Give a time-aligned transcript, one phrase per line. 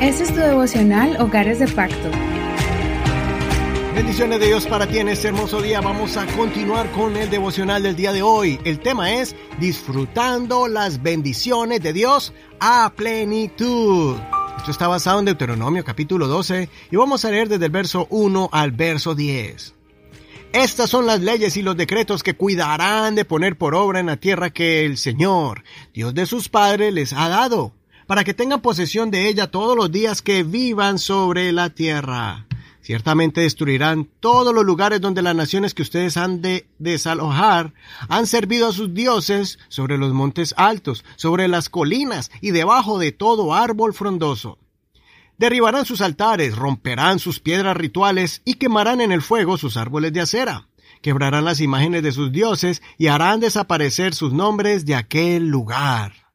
[0.00, 2.10] Este es tu devocional Hogares de Pacto.
[3.94, 5.80] Bendiciones de Dios para ti en este hermoso día.
[5.80, 8.60] Vamos a continuar con el devocional del día de hoy.
[8.64, 14.16] El tema es disfrutando las bendiciones de Dios a plenitud.
[14.58, 18.50] Esto está basado en Deuteronomio capítulo 12 y vamos a leer desde el verso 1
[18.52, 19.74] al verso 10.
[20.52, 24.16] Estas son las leyes y los decretos que cuidarán de poner por obra en la
[24.16, 27.72] tierra que el Señor, Dios de sus padres, les ha dado,
[28.06, 32.46] para que tengan posesión de ella todos los días que vivan sobre la tierra
[32.86, 37.74] Ciertamente destruirán todos los lugares donde las naciones que ustedes han de desalojar
[38.08, 43.10] han servido a sus dioses sobre los montes altos, sobre las colinas y debajo de
[43.10, 44.60] todo árbol frondoso.
[45.36, 50.20] Derribarán sus altares, romperán sus piedras rituales y quemarán en el fuego sus árboles de
[50.20, 50.68] acera.
[51.02, 56.25] Quebrarán las imágenes de sus dioses y harán desaparecer sus nombres de aquel lugar.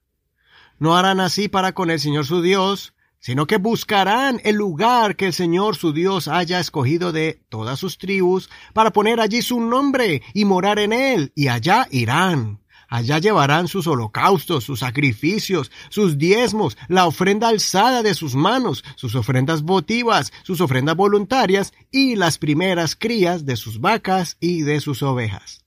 [0.82, 5.28] No harán así para con el Señor su Dios, sino que buscarán el lugar que
[5.28, 10.24] el Señor su Dios haya escogido de todas sus tribus para poner allí su nombre
[10.34, 12.62] y morar en él, y allá irán.
[12.88, 19.14] Allá llevarán sus holocaustos, sus sacrificios, sus diezmos, la ofrenda alzada de sus manos, sus
[19.14, 25.04] ofrendas votivas, sus ofrendas voluntarias y las primeras crías de sus vacas y de sus
[25.04, 25.62] ovejas.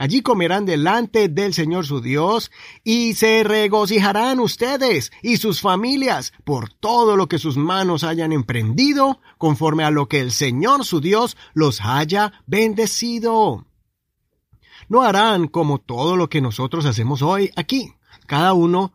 [0.00, 2.52] Allí comerán delante del Señor su Dios,
[2.84, 9.20] y se regocijarán ustedes y sus familias por todo lo que sus manos hayan emprendido,
[9.38, 13.66] conforme a lo que el Señor su Dios los haya bendecido.
[14.88, 17.92] No harán como todo lo que nosotros hacemos hoy aquí,
[18.28, 18.92] cada uno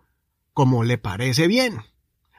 [0.53, 1.81] como le parece bien,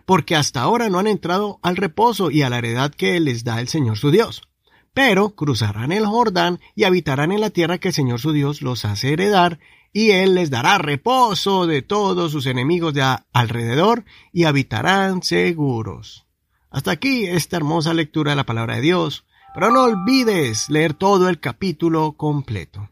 [0.06, 3.60] porque hasta ahora no han entrado al reposo y a la heredad que les da
[3.60, 4.48] el Señor su Dios
[4.94, 8.84] pero cruzarán el Jordán y habitarán en la tierra que el Señor su Dios los
[8.84, 9.58] hace heredar,
[9.92, 16.26] y Él les dará reposo de todos sus enemigos de alrededor, y habitarán seguros.
[16.70, 21.28] Hasta aquí esta hermosa lectura de la palabra de Dios, pero no olvides leer todo
[21.28, 22.88] el capítulo completo.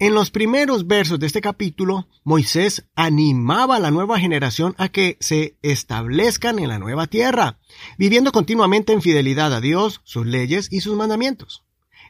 [0.00, 5.16] En los primeros versos de este capítulo, Moisés animaba a la nueva generación a que
[5.20, 7.60] se establezcan en la nueva tierra,
[7.96, 11.62] viviendo continuamente en fidelidad a Dios, sus leyes y sus mandamientos.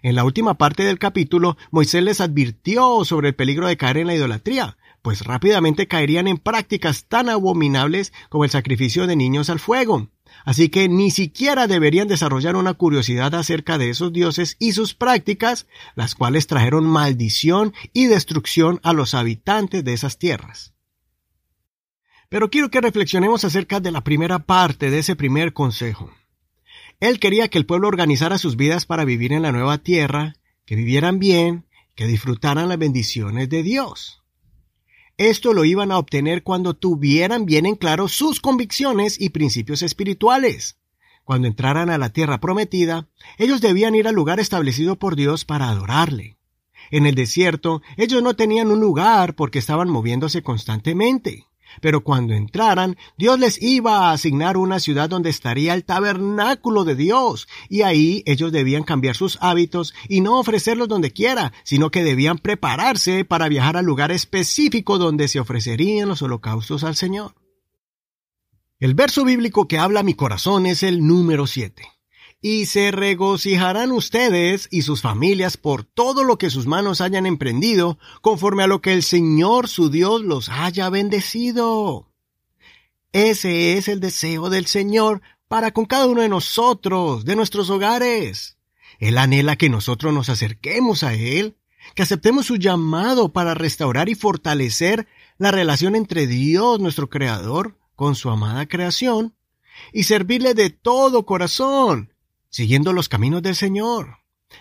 [0.03, 4.07] En la última parte del capítulo, Moisés les advirtió sobre el peligro de caer en
[4.07, 9.61] la idolatría, pues rápidamente caerían en prácticas tan abominables como el sacrificio de niños al
[9.61, 10.09] fuego,
[10.45, 15.67] Así que ni siquiera deberían desarrollar una curiosidad acerca de esos dioses y sus prácticas,
[15.95, 20.75] las cuales trajeron maldición y destrucción a los habitantes de esas tierras.
[22.29, 26.11] Pero quiero que reflexionemos acerca de la primera parte de ese primer consejo.
[27.01, 30.35] Él quería que el pueblo organizara sus vidas para vivir en la nueva tierra,
[30.65, 34.24] que vivieran bien, que disfrutaran las bendiciones de Dios.
[35.17, 40.77] Esto lo iban a obtener cuando tuvieran bien en claro sus convicciones y principios espirituales.
[41.23, 43.09] Cuando entraran a la tierra prometida,
[43.39, 46.37] ellos debían ir al lugar establecido por Dios para adorarle.
[46.91, 51.47] En el desierto, ellos no tenían un lugar porque estaban moviéndose constantemente.
[51.81, 56.95] Pero cuando entraran, Dios les iba a asignar una ciudad donde estaría el tabernáculo de
[56.95, 62.05] Dios, y ahí ellos debían cambiar sus hábitos y no ofrecerlos donde quiera, sino que
[62.05, 67.35] debían prepararse para viajar al lugar específico donde se ofrecerían los holocaustos al Señor.
[68.79, 71.94] El verso bíblico que habla mi corazón es el número 7
[72.47, 77.99] y se regocijarán ustedes y sus familias por todo lo que sus manos hayan emprendido,
[78.21, 82.13] conforme a lo que el Señor su Dios los haya bendecido.
[83.13, 88.59] Ese es el deseo del Señor para con cada uno de nosotros, de nuestros hogares.
[88.99, 91.57] Él anhela que nosotros nos acerquemos a Él,
[91.95, 98.15] que aceptemos su llamado para restaurar y fortalecer la relación entre Dios, nuestro Creador, con
[98.15, 99.35] su amada creación,
[99.95, 102.11] y servirle de todo corazón,
[102.55, 104.19] siguiendo los caminos del Señor.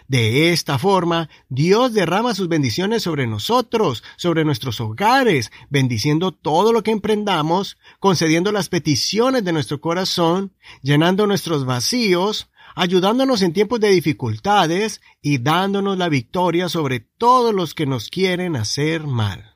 [0.07, 6.81] De esta forma, Dios derrama sus bendiciones sobre nosotros, sobre nuestros hogares, bendiciendo todo lo
[6.81, 13.89] que emprendamos, concediendo las peticiones de nuestro corazón, llenando nuestros vacíos, ayudándonos en tiempos de
[13.89, 19.52] dificultades y dándonos la victoria sobre todos los que nos quieren hacer mal.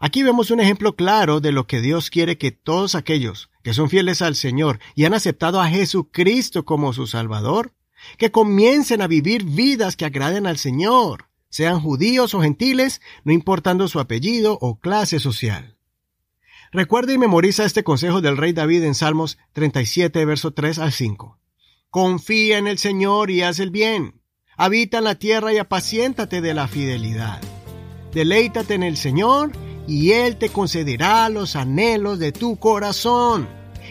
[0.00, 3.88] Aquí vemos un ejemplo claro de lo que Dios quiere que todos aquellos que son
[3.88, 7.72] fieles al Señor y han aceptado a Jesucristo como su Salvador,
[8.18, 13.88] que comiencen a vivir vidas que agraden al Señor, sean judíos o gentiles, no importando
[13.88, 15.76] su apellido o clase social.
[16.72, 21.38] Recuerda y memoriza este consejo del rey David en Salmos 37, verso 3 al 5.
[21.88, 24.20] Confía en el Señor y haz el bien.
[24.56, 27.40] Habita en la tierra y apaciéntate de la fidelidad.
[28.12, 29.52] Deleítate en el Señor
[29.86, 33.48] y Él te concederá los anhelos de tu corazón.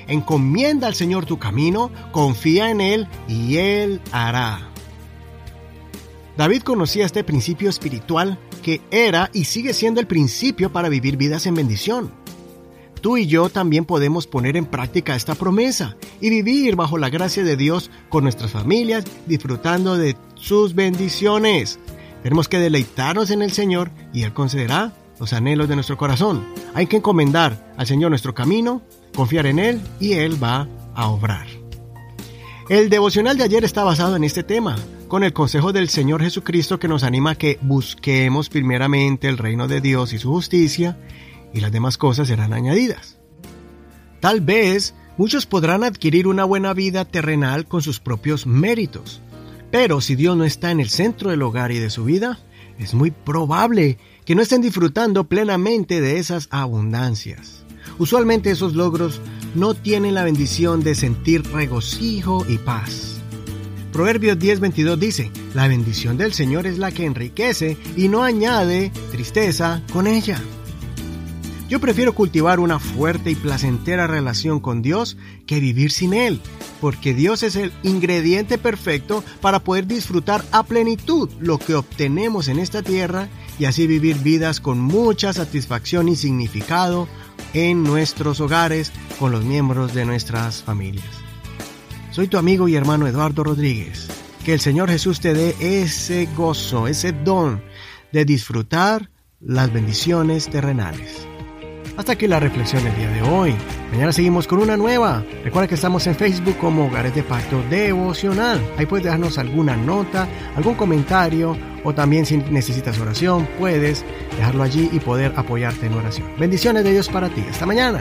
[0.08, 4.70] Encomienda al Señor tu camino, confía en Él y Él hará.
[6.38, 11.46] David conocía este principio espiritual que era y sigue siendo el principio para vivir vidas
[11.46, 12.12] en bendición.
[13.02, 17.44] Tú y yo también podemos poner en práctica esta promesa y vivir bajo la gracia
[17.44, 21.80] de Dios con nuestras familias, disfrutando de sus bendiciones.
[22.24, 26.46] Tenemos que deleitarnos en el Señor y Él concederá los anhelos de nuestro corazón.
[26.74, 28.82] Hay que encomendar al Señor nuestro camino,
[29.16, 31.48] confiar en Él y Él va a obrar.
[32.68, 34.76] El devocional de ayer está basado en este tema,
[35.08, 39.70] con el consejo del Señor Jesucristo que nos anima a que busquemos primeramente el reino
[39.70, 40.98] de Dios y su justicia,
[41.54, 43.18] y las demás cosas serán añadidas.
[44.20, 49.22] Tal vez muchos podrán adquirir una buena vida terrenal con sus propios méritos,
[49.72, 52.40] pero si Dios no está en el centro del hogar y de su vida,
[52.78, 57.64] es muy probable que no estén disfrutando plenamente de esas abundancias.
[58.00, 59.22] Usualmente esos logros
[59.56, 63.22] no tienen la bendición de sentir regocijo y paz.
[63.92, 69.84] Proverbios 10:22 dice, la bendición del Señor es la que enriquece y no añade tristeza
[69.94, 70.42] con ella.
[71.70, 75.18] Yo prefiero cultivar una fuerte y placentera relación con Dios
[75.48, 76.42] que vivir sin Él,
[76.82, 82.60] porque Dios es el ingrediente perfecto para poder disfrutar a plenitud lo que obtenemos en
[82.60, 87.08] esta tierra y así vivir vidas con mucha satisfacción y significado
[87.54, 91.06] en nuestros hogares con los miembros de nuestras familias.
[92.12, 94.10] Soy tu amigo y hermano Eduardo Rodríguez.
[94.46, 97.64] Que el Señor Jesús te dé ese gozo, ese don
[98.12, 99.10] de disfrutar
[99.40, 101.26] las bendiciones terrenales.
[101.96, 103.56] Hasta aquí la reflexión del día de hoy.
[103.92, 105.24] Mañana seguimos con una nueva.
[105.44, 108.60] Recuerda que estamos en Facebook como Hogares de Pacto Devocional.
[108.78, 114.04] Ahí puedes dejarnos alguna nota, algún comentario o también si necesitas oración, puedes
[114.38, 116.28] dejarlo allí y poder apoyarte en oración.
[116.40, 117.44] Bendiciones de Dios para ti.
[117.50, 118.00] Hasta mañana.